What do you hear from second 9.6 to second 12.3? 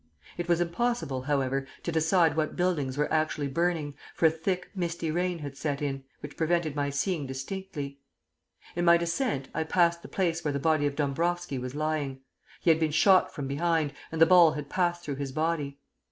passed the place where the body of Dombrowski was lying.